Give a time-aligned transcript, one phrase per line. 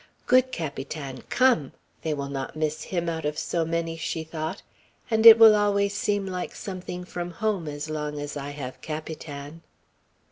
[0.25, 1.73] "Good Capitan, come!
[2.01, 4.63] They will not miss him out of so many," she thought,
[5.11, 9.61] "and it will always seem like something from home, as long as I have Capitan."